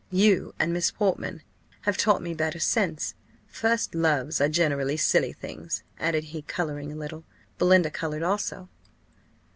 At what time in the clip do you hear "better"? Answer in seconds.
2.33-2.57